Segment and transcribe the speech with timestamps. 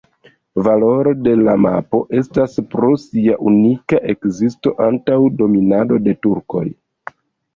[0.67, 6.65] Valoro de la mapo estas pro sia unika ekzisto antaŭ dominado de turkoj.